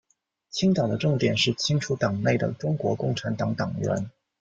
[0.49, 4.09] 清党的重点是清除党内的中国共产党党员。